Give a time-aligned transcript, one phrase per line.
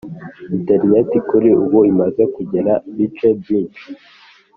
[0.55, 3.85] interineti kuri ubu imaze kugera bice byinshi